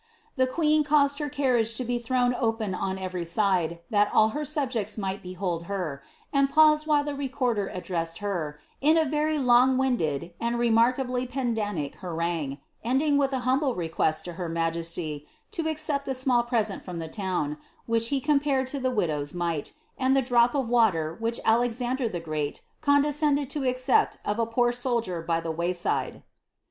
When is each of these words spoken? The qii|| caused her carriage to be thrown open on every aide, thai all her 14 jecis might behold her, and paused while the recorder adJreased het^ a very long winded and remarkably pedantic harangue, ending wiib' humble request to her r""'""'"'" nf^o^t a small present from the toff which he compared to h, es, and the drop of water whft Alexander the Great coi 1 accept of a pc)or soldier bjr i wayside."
The 0.35 0.47
qii|| 0.47 0.83
caused 0.83 1.19
her 1.19 1.29
carriage 1.29 1.75
to 1.77 1.83
be 1.85 1.99
thrown 1.99 2.33
open 2.33 2.73
on 2.73 2.97
every 2.97 3.21
aide, 3.21 3.81
thai 3.91 4.05
all 4.11 4.29
her 4.29 4.43
14 4.43 4.67
jecis 4.83 4.97
might 4.97 5.21
behold 5.21 5.65
her, 5.65 6.01
and 6.33 6.49
paused 6.49 6.87
while 6.87 7.03
the 7.03 7.13
recorder 7.13 7.71
adJreased 7.71 8.17
het^ 8.17 8.57
a 8.99 9.05
very 9.05 9.37
long 9.37 9.77
winded 9.77 10.33
and 10.41 10.57
remarkably 10.57 11.27
pedantic 11.27 11.97
harangue, 11.97 12.57
ending 12.83 13.15
wiib' 13.17 13.41
humble 13.41 13.75
request 13.75 14.25
to 14.25 14.33
her 14.33 14.45
r""'""'"'" 14.49 15.21
nf^o^t 15.53 16.07
a 16.07 16.13
small 16.15 16.41
present 16.45 16.81
from 16.81 16.97
the 16.97 17.07
toff 17.07 17.51
which 17.85 18.07
he 18.07 18.19
compared 18.19 18.65
to 18.69 18.77
h, 18.79 19.33
es, 19.37 19.71
and 19.99 20.17
the 20.17 20.21
drop 20.23 20.55
of 20.55 20.67
water 20.67 21.15
whft 21.21 21.39
Alexander 21.45 22.09
the 22.09 22.19
Great 22.19 22.63
coi 22.81 23.01
1 23.03 23.05
accept 23.67 24.17
of 24.25 24.39
a 24.39 24.47
pc)or 24.47 24.73
soldier 24.73 25.23
bjr 25.23 25.45
i 25.45 25.49
wayside." 25.49 26.23